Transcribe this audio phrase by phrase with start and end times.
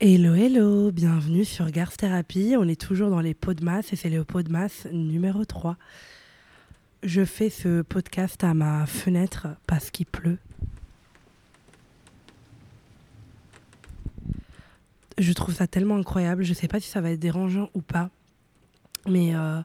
[0.00, 2.54] Hello, hello, bienvenue sur Garth Therapy.
[2.56, 5.44] On est toujours dans les pots de masse et c'est le pot de masse numéro
[5.44, 5.76] 3.
[7.02, 10.38] Je fais ce podcast à ma fenêtre parce qu'il pleut.
[15.18, 16.44] Je trouve ça tellement incroyable.
[16.44, 18.08] Je sais pas si ça va être dérangeant ou pas.
[19.08, 19.60] Mais euh,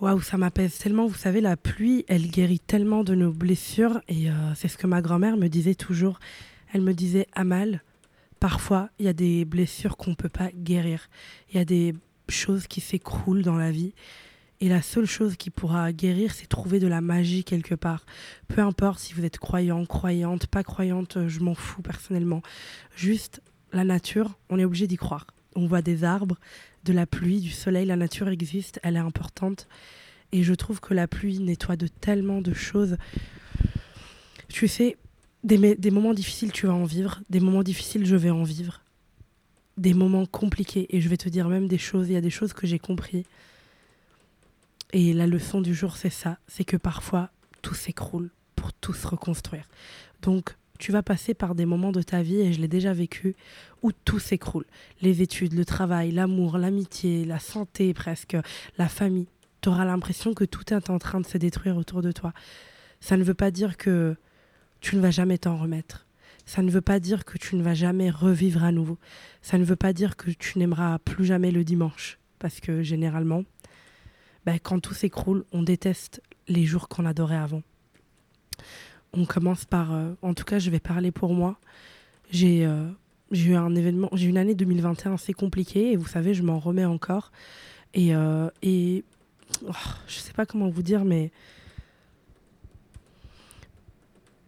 [0.00, 1.06] waouh, ça m'apaise tellement.
[1.06, 4.00] Vous savez, la pluie, elle guérit tellement de nos blessures.
[4.08, 6.18] Et euh, c'est ce que ma grand-mère me disait toujours.
[6.72, 7.82] Elle me disait Amal,
[8.42, 11.08] parfois, il y a des blessures qu'on ne peut pas guérir.
[11.48, 11.94] Il y a des
[12.28, 13.94] choses qui s'écroulent dans la vie.
[14.60, 18.04] Et la seule chose qui pourra guérir, c'est trouver de la magie quelque part.
[18.48, 22.42] Peu importe si vous êtes croyant, croyante, pas croyante, je m'en fous personnellement.
[22.96, 23.42] Juste
[23.72, 25.28] la nature, on est obligé d'y croire.
[25.54, 26.36] On voit des arbres,
[26.82, 29.68] de la pluie, du soleil, la nature existe, elle est importante.
[30.32, 32.96] Et je trouve que la pluie nettoie de tellement de choses.
[34.48, 34.96] Tu sais,
[35.44, 37.20] des, des moments difficiles, tu vas en vivre.
[37.30, 38.82] Des moments difficiles, je vais en vivre.
[39.76, 40.86] Des moments compliqués.
[40.94, 42.08] Et je vais te dire même des choses.
[42.08, 43.24] Il y a des choses que j'ai compris.
[44.92, 46.38] Et la leçon du jour, c'est ça.
[46.46, 47.30] C'est que parfois,
[47.62, 49.66] tout s'écroule pour tout se reconstruire.
[50.20, 53.36] Donc, tu vas passer par des moments de ta vie, et je l'ai déjà vécu,
[53.82, 54.66] où tout s'écroule.
[55.00, 58.36] Les études, le travail, l'amour, l'amitié, la santé presque,
[58.78, 59.28] la famille.
[59.60, 62.32] Tu auras l'impression que tout est en train de se détruire autour de toi.
[63.00, 64.16] Ça ne veut pas dire que
[64.82, 66.06] tu ne vas jamais t'en remettre.
[66.44, 68.98] Ça ne veut pas dire que tu ne vas jamais revivre à nouveau.
[69.40, 72.18] Ça ne veut pas dire que tu n'aimeras plus jamais le dimanche.
[72.38, 73.44] Parce que généralement,
[74.44, 77.62] ben, quand tout s'écroule, on déteste les jours qu'on adorait avant.
[79.12, 81.58] On commence par, euh, en tout cas, je vais parler pour moi.
[82.30, 82.88] J'ai euh,
[83.30, 86.84] eu un événement, j'ai une année 2021 assez compliquée et vous savez, je m'en remets
[86.84, 87.30] encore.
[87.94, 89.04] Et, euh, et
[89.64, 89.72] oh,
[90.08, 91.30] je sais pas comment vous dire, mais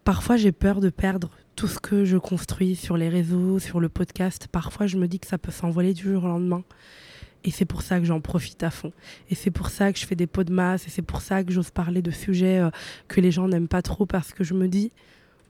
[0.05, 3.89] parfois j'ai peur de perdre tout ce que je construis sur les réseaux, sur le
[3.89, 4.47] podcast.
[4.49, 6.63] Parfois, je me dis que ça peut s'envoler du jour au lendemain.
[7.43, 8.91] Et c'est pour ça que j'en profite à fond.
[9.29, 10.87] Et c'est pour ça que je fais des pots de masse.
[10.87, 12.69] Et c'est pour ça que j'ose parler de sujets euh,
[13.07, 14.05] que les gens n'aiment pas trop.
[14.05, 14.91] Parce que je me dis,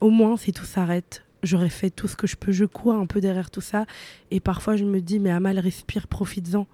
[0.00, 2.52] au moins, si tout s'arrête, j'aurais fait tout ce que je peux.
[2.52, 3.84] Je cours un peu derrière tout ça.
[4.30, 6.66] Et parfois, je me dis, mais à mal respire, profites-en.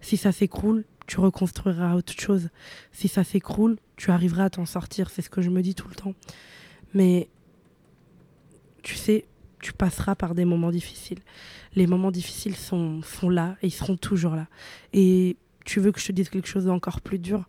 [0.00, 2.48] Si ça s'écroule, tu reconstruiras autre chose.
[2.92, 5.10] Si ça s'écroule, tu arriveras à t'en sortir.
[5.10, 6.14] C'est ce que je me dis tout le temps.
[6.94, 7.28] Mais
[8.82, 9.26] tu sais,
[9.60, 11.20] tu passeras par des moments difficiles.
[11.74, 14.46] Les moments difficiles sont, sont là et ils seront toujours là.
[14.92, 17.48] Et tu veux que je te dise quelque chose d'encore plus dur?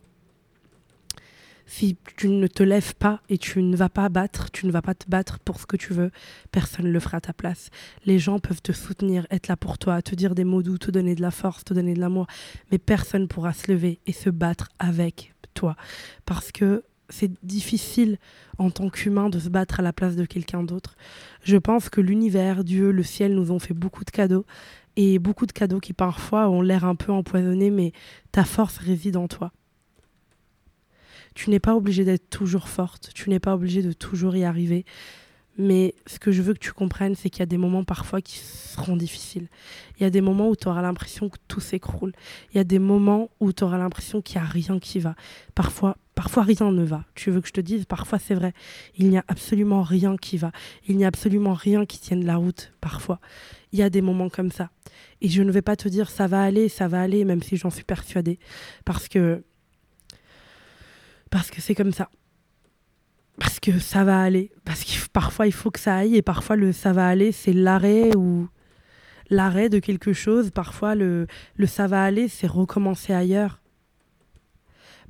[1.66, 4.82] Si tu ne te lèves pas et tu ne vas pas battre, tu ne vas
[4.82, 6.10] pas te battre pour ce que tu veux,
[6.50, 7.70] personne ne le fera à ta place.
[8.06, 10.90] Les gens peuvent te soutenir, être là pour toi, te dire des mots doux, te
[10.90, 12.26] donner de la force, te donner de l'amour,
[12.72, 15.76] mais personne ne pourra se lever et se battre avec toi.
[16.26, 18.18] Parce que c'est difficile
[18.58, 20.96] en tant qu'humain de se battre à la place de quelqu'un d'autre.
[21.42, 24.46] Je pense que l'univers, Dieu, le ciel nous ont fait beaucoup de cadeaux
[24.96, 27.92] et beaucoup de cadeaux qui parfois ont l'air un peu empoisonnés, mais
[28.32, 29.52] ta force réside en toi.
[31.34, 34.84] Tu n'es pas obligé d'être toujours forte, tu n'es pas obligé de toujours y arriver.
[35.60, 38.22] Mais ce que je veux que tu comprennes, c'est qu'il y a des moments parfois
[38.22, 39.48] qui seront difficiles.
[39.98, 42.12] Il y a des moments où tu auras l'impression que tout s'écroule.
[42.50, 45.14] Il y a des moments où tu auras l'impression qu'il n'y a rien qui va.
[45.54, 47.04] Parfois, parfois rien ne va.
[47.14, 48.54] Tu veux que je te dise, parfois c'est vrai.
[48.96, 50.50] Il n'y a absolument rien qui va.
[50.88, 53.20] Il n'y a absolument rien qui tienne la route, parfois.
[53.72, 54.70] Il y a des moments comme ça.
[55.20, 57.58] Et je ne vais pas te dire ça va aller, ça va aller, même si
[57.58, 58.38] j'en suis persuadée.
[58.86, 59.44] Parce que.
[61.28, 62.08] Parce que c'est comme ça
[63.38, 64.50] parce que ça va aller.
[64.64, 67.52] Parce que parfois il faut que ça aille et parfois le ça va aller, c'est
[67.52, 68.48] l'arrêt ou
[69.30, 70.50] l'arrêt de quelque chose.
[70.50, 71.26] Parfois le,
[71.56, 73.60] le ça va aller, c'est recommencer ailleurs.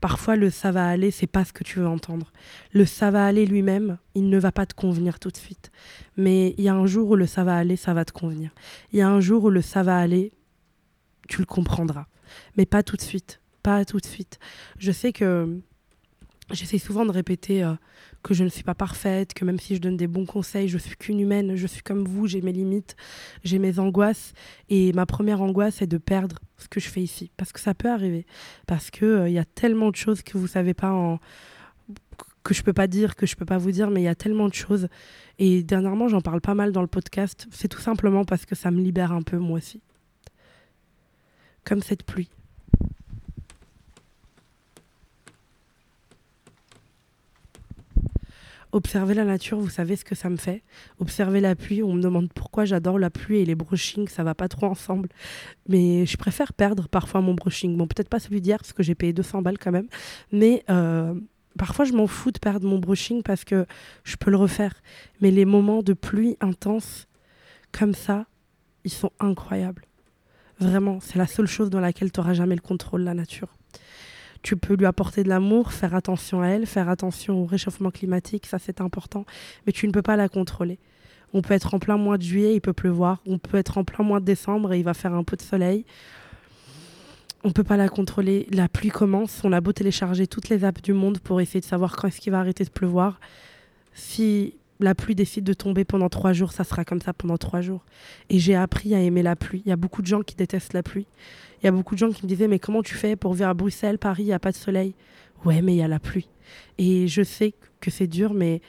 [0.01, 2.33] Parfois le ça va aller, c'est pas ce que tu veux entendre.
[2.73, 5.71] Le ça va aller lui-même, il ne va pas te convenir tout de suite.
[6.17, 8.51] Mais il y a un jour où le ça va aller, ça va te convenir.
[8.93, 10.33] Il y a un jour où le ça va aller,
[11.29, 12.07] tu le comprendras.
[12.57, 13.41] Mais pas tout de suite.
[13.63, 14.39] Pas tout de suite.
[14.79, 15.61] Je sais que
[16.53, 17.75] j'essaie souvent de répéter euh,
[18.23, 20.79] que je ne suis pas parfaite, que même si je donne des bons conseils, je
[20.79, 22.97] suis qu'une humaine, je suis comme vous, j'ai mes limites,
[23.45, 24.33] j'ai mes angoisses.
[24.69, 27.31] Et ma première angoisse, c'est de perdre ce que je fais ici.
[27.37, 28.27] Parce que ça peut arriver.
[28.67, 31.19] Parce qu'il il euh, y a tellement de choses que vous savez pas en
[32.43, 34.15] que je peux pas dire, que je peux pas vous dire, mais il y a
[34.15, 34.89] tellement de choses.
[35.39, 37.47] Et dernièrement, j'en parle pas mal dans le podcast.
[37.51, 39.83] C'est tout simplement parce que ça me libère un peu, moi aussi.
[41.65, 42.31] Comme cette pluie.
[48.73, 50.63] Observer la nature, vous savez ce que ça me fait.
[50.99, 54.35] Observer la pluie, on me demande pourquoi j'adore la pluie et les brushings, ça va
[54.35, 55.09] pas trop ensemble.
[55.69, 57.77] Mais je préfère perdre parfois mon brushing.
[57.77, 59.89] Bon, peut-être pas celui d'hier parce que j'ai payé 200 balles quand même.
[60.31, 61.15] Mais euh,
[61.59, 63.67] parfois, je m'en fous de perdre mon brushing parce que
[64.05, 64.75] je peux le refaire.
[65.21, 67.09] Mais les moments de pluie intense,
[67.73, 68.27] comme ça,
[68.85, 69.85] ils sont incroyables.
[70.61, 73.49] Vraiment, c'est la seule chose dans laquelle tu n'auras jamais le contrôle, la nature.
[74.43, 78.47] Tu peux lui apporter de l'amour, faire attention à elle, faire attention au réchauffement climatique,
[78.47, 79.27] ça c'est important,
[79.67, 80.79] mais tu ne peux pas la contrôler.
[81.33, 83.21] On peut être en plein mois de juillet, il peut pleuvoir.
[83.27, 85.43] On peut être en plein mois de décembre et il va faire un peu de
[85.43, 85.85] soleil.
[87.45, 88.47] On peut pas la contrôler.
[88.51, 89.43] La pluie commence.
[89.45, 92.21] On a beau télécharger toutes les apps du monde pour essayer de savoir quand est-ce
[92.21, 93.21] qu'il va arrêter de pleuvoir.
[93.95, 97.61] Si la pluie décide de tomber pendant trois jours, ça sera comme ça pendant trois
[97.61, 97.85] jours.
[98.29, 99.63] Et j'ai appris à aimer la pluie.
[99.65, 101.07] Il y a beaucoup de gens qui détestent la pluie.
[101.63, 103.49] Il y a beaucoup de gens qui me disaient mais comment tu fais pour vivre
[103.49, 104.95] à Bruxelles, Paris, il n'y a pas de soleil?
[105.45, 106.29] Ouais, mais il y a la pluie.
[106.79, 108.61] Et je sais que c'est dur, mais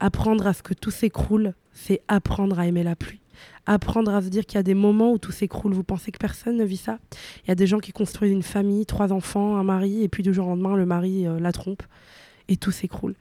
[0.00, 3.20] apprendre à ce que tout s'écroule, c'est apprendre à aimer la pluie.
[3.66, 5.72] Apprendre à se dire qu'il y a des moments où tout s'écroule.
[5.72, 6.98] Vous pensez que personne ne vit ça?
[7.44, 10.22] Il y a des gens qui construisent une famille, trois enfants, un mari, et puis
[10.22, 11.82] du jour au lendemain, le mari euh, la trompe,
[12.48, 13.14] et tout s'écroule.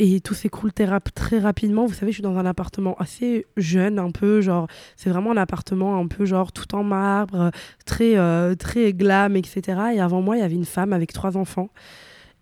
[0.00, 1.84] Et tout s'écroule très rapidement.
[1.86, 5.36] Vous savez, je suis dans un appartement assez jeune, un peu genre, c'est vraiment un
[5.36, 7.50] appartement un peu genre tout en marbre,
[7.84, 9.80] très, euh, très glam, etc.
[9.94, 11.70] Et avant moi, il y avait une femme avec trois enfants.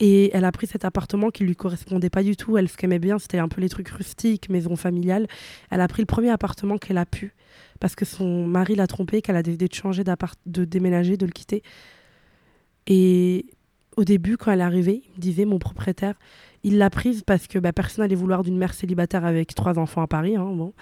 [0.00, 2.58] Et elle a pris cet appartement qui lui correspondait pas du tout.
[2.58, 5.26] Elle, ce qu'elle aimait bien, c'était un peu les trucs rustiques, maison familiale.
[5.70, 7.35] Elle a pris le premier appartement qu'elle a pu
[7.81, 11.32] parce que son mari l'a trompée, qu'elle a décidé de changer de déménager, de le
[11.32, 11.62] quitter.
[12.87, 13.47] Et
[13.96, 16.14] au début, quand elle est arrivée, il me disait, mon propriétaire,
[16.62, 20.02] il l'a prise parce que bah, personne n'allait vouloir d'une mère célibataire avec trois enfants
[20.02, 20.37] à Paris.
[20.37, 20.75] Hein, bon.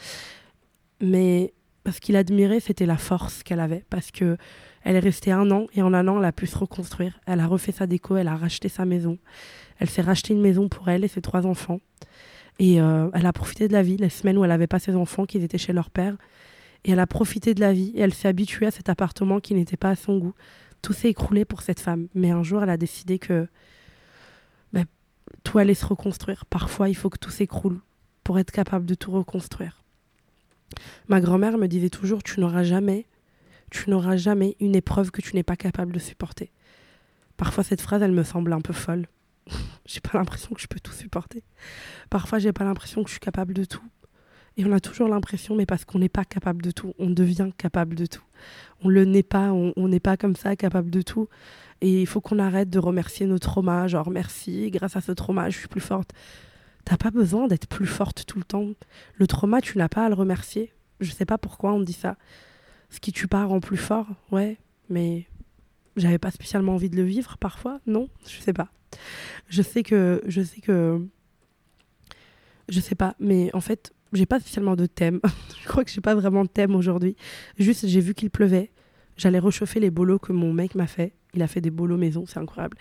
[1.00, 1.52] Mais
[1.90, 3.84] ce qu'il admirait, c'était la force qu'elle avait.
[3.90, 4.36] Parce que
[4.82, 7.20] elle est restée un an et en un an, elle a pu se reconstruire.
[7.26, 9.18] Elle a refait sa déco, elle a racheté sa maison.
[9.78, 11.80] Elle s'est racheté une maison pour elle et ses trois enfants.
[12.58, 14.94] Et euh, elle a profité de la vie, les semaines où elle n'avait pas ses
[14.94, 16.16] enfants, qu'ils étaient chez leur père.
[16.84, 19.54] Et elle a profité de la vie et elle s'est habituée à cet appartement qui
[19.54, 20.34] n'était pas à son goût.
[20.84, 22.08] Tout s'est écroulé pour cette femme.
[22.14, 23.48] Mais un jour, elle a décidé que
[24.74, 24.84] ben,
[25.42, 26.44] tout allait se reconstruire.
[26.44, 27.80] Parfois, il faut que tout s'écroule
[28.22, 29.82] pour être capable de tout reconstruire.
[31.08, 33.06] Ma grand-mère me disait toujours, tu n'auras jamais
[33.70, 36.52] tu n'auras jamais une épreuve que tu n'es pas capable de supporter.
[37.36, 39.08] Parfois, cette phrase, elle me semble un peu folle.
[39.86, 41.42] j'ai pas l'impression que je peux tout supporter.
[42.08, 43.82] Parfois, j'ai pas l'impression que je suis capable de tout.
[44.56, 47.50] Et on a toujours l'impression, mais parce qu'on n'est pas capable de tout, on devient
[47.56, 48.22] capable de tout.
[48.82, 51.28] On le n'est pas, on n'est pas comme ça capable de tout.
[51.80, 55.50] Et il faut qu'on arrête de remercier nos traumas, genre merci, grâce à ce trauma,
[55.50, 56.12] je suis plus forte.
[56.84, 58.68] T'as pas besoin d'être plus forte tout le temps.
[59.14, 60.72] Le trauma, tu n'as pas à le remercier.
[61.00, 62.16] Je sais pas pourquoi on dit ça
[62.94, 64.56] ce qui tue pas rend plus fort, ouais,
[64.88, 65.26] mais
[65.96, 68.68] j'avais pas spécialement envie de le vivre parfois, non, je sais pas.
[69.48, 71.04] Je sais que, je sais que,
[72.68, 75.20] je sais pas, mais en fait, j'ai pas spécialement de thème.
[75.62, 77.16] je crois que j'ai pas vraiment de thème aujourd'hui.
[77.58, 78.72] Juste, j'ai vu qu'il pleuvait.
[79.16, 81.14] J'allais réchauffer les bolos que mon mec m'a fait.
[81.34, 82.76] Il a fait des bolos maison, c'est incroyable.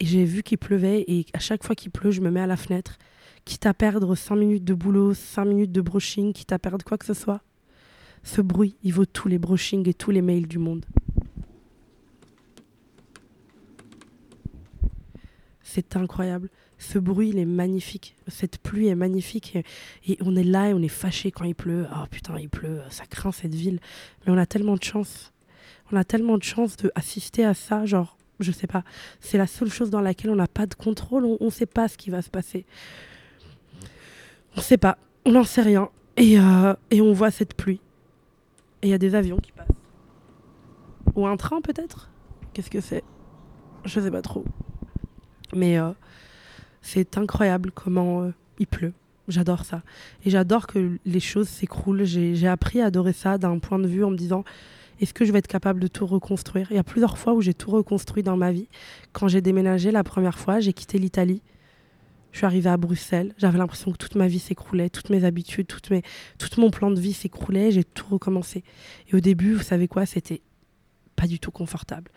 [0.00, 2.46] Et j'ai vu qu'il pleuvait et à chaque fois qu'il pleut, je me mets à
[2.46, 2.98] la fenêtre.
[3.44, 6.98] Quitte à perdre 5 minutes de boulot, 5 minutes de brushing, quitte à perdre quoi
[6.98, 7.42] que ce soit.
[8.22, 10.84] Ce bruit, il vaut tous les brushings et tous les mails du monde.
[15.62, 16.50] C'est incroyable.
[16.78, 18.16] Ce bruit, il est magnifique.
[18.28, 19.58] Cette pluie est magnifique.
[20.06, 21.86] Et, on est là et on est fâché quand il pleut.
[21.92, 23.80] Oh putain, il pleut, ça craint cette ville.
[24.24, 25.32] Mais on a tellement de chance.
[25.90, 27.84] On a tellement de chance d'assister à ça.
[27.84, 28.84] Genre, je sais pas.
[29.20, 31.24] C'est la seule chose dans laquelle on n'a pas de contrôle.
[31.24, 32.64] On ne sait pas ce qui va se passer.
[34.56, 34.98] On sait pas.
[35.24, 35.90] On n'en sait rien.
[36.16, 37.80] Et, euh, et on voit cette pluie.
[38.82, 39.66] Et il y a des avions qui passent.
[41.16, 42.10] Ou un train peut-être?
[42.52, 43.02] Qu'est-ce que c'est?
[43.84, 44.44] Je sais pas trop.
[45.54, 45.90] Mais euh,
[46.82, 48.92] c'est incroyable comment euh, il pleut.
[49.28, 49.82] J'adore ça.
[50.24, 52.04] Et j'adore que les choses s'écroulent.
[52.04, 54.42] J'ai appris à adorer ça d'un point de vue en me disant
[55.00, 56.66] est-ce que je vais être capable de tout reconstruire?
[56.70, 58.68] Il y a plusieurs fois où j'ai tout reconstruit dans ma vie.
[59.12, 61.42] Quand j'ai déménagé la première fois, j'ai quitté l'Italie.
[62.32, 65.66] Je suis arrivée à Bruxelles, j'avais l'impression que toute ma vie s'écroulait, toutes mes habitudes,
[65.66, 66.02] toutes mes,
[66.38, 68.64] tout mon plan de vie s'écroulait, j'ai tout recommencé.
[69.10, 70.42] Et au début, vous savez quoi, c'était
[71.16, 72.10] pas du tout confortable.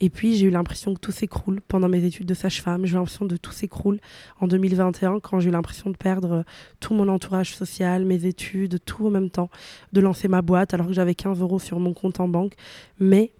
[0.00, 2.84] Et puis j'ai eu l'impression que tout s'écroule pendant mes études de sage-femme.
[2.84, 4.00] J'ai eu l'impression de tout s'écroule
[4.40, 6.44] en 2021 quand j'ai eu l'impression de perdre
[6.80, 9.50] tout mon entourage social, mes études, tout en même temps,
[9.92, 12.54] de lancer ma boîte alors que j'avais 15 euros sur mon compte en banque.
[12.98, 13.32] Mais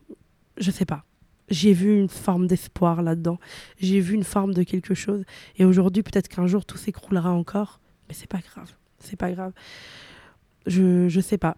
[0.56, 1.04] je sais pas
[1.48, 3.38] j'ai vu une forme d'espoir là-dedans.
[3.78, 5.24] J'ai vu une forme de quelque chose.
[5.56, 7.80] Et aujourd'hui, peut-être qu'un jour, tout s'écroulera encore.
[8.08, 8.72] Mais c'est pas grave.
[8.98, 9.52] C'est pas grave.
[10.66, 11.56] Je, je sais pas.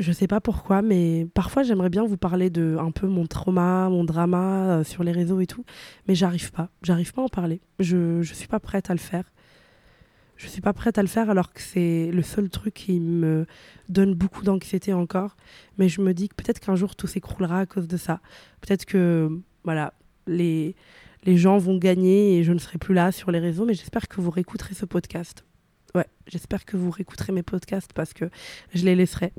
[0.00, 3.88] Je sais pas pourquoi, mais parfois j'aimerais bien vous parler de un peu mon trauma,
[3.90, 5.64] mon drama euh, sur les réseaux et tout,
[6.08, 6.70] mais j'arrive pas.
[6.82, 7.60] J'arrive pas à en parler.
[7.78, 9.24] Je, je suis pas prête à le faire
[10.40, 13.44] je suis pas prête à le faire alors que c'est le seul truc qui me
[13.90, 15.36] donne beaucoup d'anxiété encore.
[15.76, 18.20] Mais je me dis que peut-être qu'un jour tout s'écroulera à cause de ça.
[18.62, 19.30] Peut-être que
[19.64, 19.92] voilà,
[20.26, 20.76] les,
[21.24, 23.66] les gens vont gagner et je ne serai plus là sur les réseaux.
[23.66, 25.44] Mais j'espère que vous réécouterez ce podcast.
[25.94, 28.30] Ouais, j'espère que vous réécouterez mes podcasts parce que
[28.72, 29.34] je les laisserai.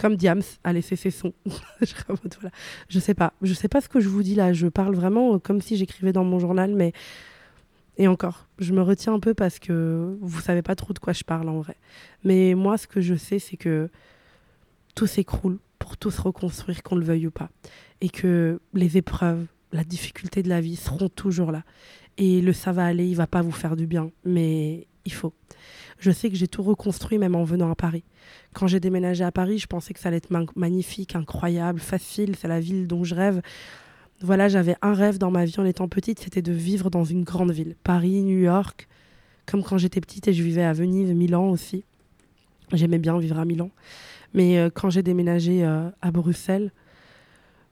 [0.00, 1.34] Comme Diams a laissé ses sons.
[1.82, 2.50] je, voilà.
[2.88, 4.54] je sais pas, je sais pas ce que je vous dis là.
[4.54, 6.92] Je parle vraiment comme si j'écrivais dans mon journal, mais
[7.98, 11.12] et encore, je me retiens un peu parce que vous savez pas trop de quoi
[11.12, 11.76] je parle en vrai.
[12.24, 13.90] Mais moi, ce que je sais, c'est que
[14.94, 17.50] tout s'écroule pour tout se reconstruire, qu'on le veuille ou pas,
[18.00, 21.62] et que les épreuves, la difficulté de la vie seront toujours là.
[22.16, 25.32] Et le ça va aller, il va pas vous faire du bien, mais il faut.
[25.98, 28.04] Je sais que j'ai tout reconstruit même en venant à Paris.
[28.54, 32.48] Quand j'ai déménagé à Paris, je pensais que ça allait être magnifique, incroyable, facile, c'est
[32.48, 33.42] la ville dont je rêve.
[34.22, 37.24] Voilà, j'avais un rêve dans ma vie en étant petite, c'était de vivre dans une
[37.24, 37.74] grande ville.
[37.84, 38.88] Paris, New York,
[39.46, 41.84] comme quand j'étais petite et je vivais à Venise, Milan aussi.
[42.72, 43.70] J'aimais bien vivre à Milan.
[44.32, 46.70] Mais euh, quand j'ai déménagé euh, à Bruxelles,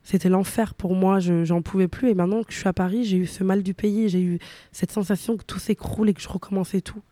[0.02, 2.08] c'était l'enfer pour moi, je j'en pouvais plus.
[2.10, 4.38] Et maintenant que je suis à Paris, j'ai eu ce mal du pays, j'ai eu
[4.72, 7.02] cette sensation que tout s'écroule et que je recommençais tout.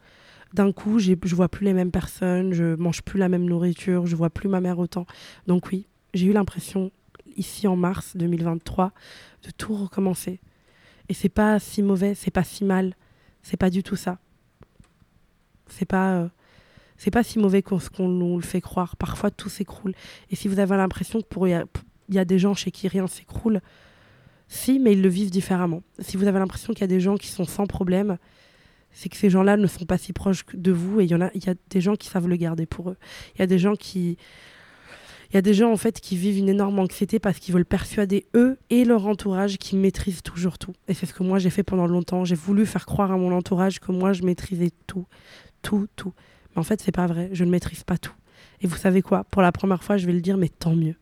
[0.54, 4.16] D'un coup, je vois plus les mêmes personnes, je mange plus la même nourriture, je
[4.16, 5.06] vois plus ma mère autant.
[5.46, 6.92] Donc oui, j'ai eu l'impression
[7.36, 8.92] ici en mars 2023
[9.44, 10.40] de tout recommencer.
[11.08, 12.94] Et c'est pas si mauvais, c'est pas si mal,
[13.42, 14.18] c'est pas du tout ça.
[15.68, 16.28] C'est pas euh,
[16.96, 18.96] c'est pas si mauvais qu'on nous le fait croire.
[18.96, 19.94] Parfois tout s'écroule.
[20.30, 21.64] Et si vous avez l'impression que pour il
[22.08, 23.60] y a des gens chez qui rien s'écroule.
[24.48, 25.82] Si, mais ils le vivent différemment.
[25.98, 28.16] Si vous avez l'impression qu'il y a des gens qui sont sans problème,
[28.96, 31.20] c'est que ces gens-là ne sont pas si proches de vous et il y en
[31.20, 32.96] a, il y a des gens qui savent le garder pour eux.
[33.34, 34.16] Il y a des gens qui,
[35.30, 37.66] il y a des gens en fait qui vivent une énorme anxiété parce qu'ils veulent
[37.66, 40.72] persuader eux et leur entourage qu'ils maîtrisent toujours tout.
[40.88, 42.24] Et c'est ce que moi j'ai fait pendant longtemps.
[42.24, 45.06] J'ai voulu faire croire à mon entourage que moi je maîtrisais tout,
[45.60, 46.14] tout, tout.
[46.54, 47.28] Mais en fait c'est pas vrai.
[47.32, 48.14] Je ne maîtrise pas tout.
[48.62, 49.24] Et vous savez quoi?
[49.24, 50.94] Pour la première fois, je vais le dire, mais tant mieux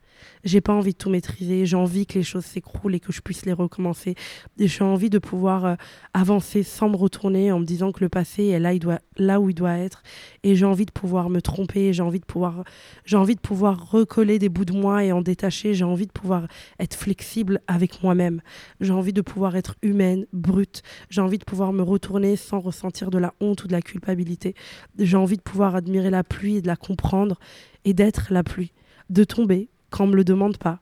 [0.45, 3.21] j'ai pas envie de tout maîtriser, j'ai envie que les choses s'écroulent et que je
[3.21, 4.14] puisse les recommencer.
[4.59, 5.75] J'ai envie de pouvoir euh,
[6.12, 8.73] avancer sans me retourner en me disant que le passé est là,
[9.16, 10.02] là où il doit être.
[10.43, 12.64] Et j'ai envie de pouvoir me tromper, j'ai envie de pouvoir,
[13.04, 15.75] j'ai envie de pouvoir recoller des bouts de moi et en détacher.
[15.75, 16.47] J'ai envie de pouvoir
[16.78, 18.40] être flexible avec moi-même.
[18.81, 20.83] J'ai envie de pouvoir être humaine, brute.
[21.11, 24.54] J'ai envie de pouvoir me retourner sans ressentir de la honte ou de la culpabilité.
[24.99, 27.38] J'ai envie de pouvoir admirer la pluie et de la comprendre
[27.85, 28.73] et d'être la pluie,
[29.11, 30.80] de tomber quand on me le demande pas.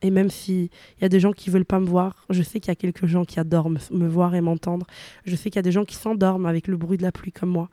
[0.00, 0.68] Et même s'il
[1.00, 3.06] y a des gens qui veulent pas me voir, je sais qu'il y a quelques
[3.06, 4.86] gens qui adorent me, voir et m'entendre.
[5.26, 7.32] Je sais qu'il y a des gens qui s'endorment avec le bruit de la pluie
[7.32, 7.68] comme moi.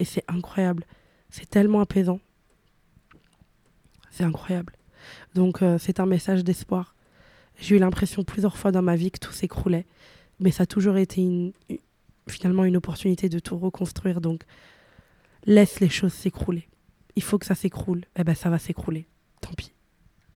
[0.00, 0.84] Et c'est incroyable.
[1.30, 2.18] C'est tellement apaisant.
[4.10, 4.72] C'est incroyable.
[5.36, 6.96] Donc euh, c'est un message d'espoir.
[7.60, 9.86] J'ai eu l'impression plusieurs fois dans ma vie que tout s'écroulait.
[10.40, 11.52] Mais ça a toujours été
[12.26, 14.20] finalement une opportunité de tout reconstruire.
[14.20, 14.42] Donc
[15.44, 16.66] laisse les choses s'écrouler.
[17.14, 18.04] Il faut que ça s'écroule.
[18.16, 19.06] Eh ben ça va s'écrouler.
[19.40, 19.72] Tant pis.